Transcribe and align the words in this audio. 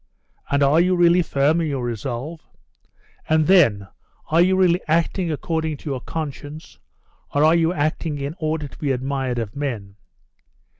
And 0.49 0.63
are 0.63 0.81
you 0.81 0.95
really 0.95 1.21
firm 1.21 1.61
in 1.61 1.67
your 1.67 1.83
resolve? 1.83 2.41
And 3.29 3.45
then, 3.45 3.87
are 4.31 4.41
you 4.41 4.55
really 4.55 4.81
acting 4.87 5.31
according 5.31 5.77
to 5.77 5.91
your 5.91 6.01
conscience, 6.01 6.79
or 7.35 7.43
are 7.43 7.53
you 7.53 7.71
acting 7.71 8.17
in 8.17 8.33
order 8.39 8.67
to 8.67 8.79
be 8.79 8.91
admired 8.91 9.37
of 9.37 9.55
men?" 9.55 9.97